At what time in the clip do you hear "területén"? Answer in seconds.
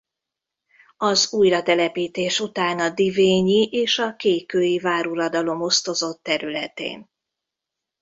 6.23-7.09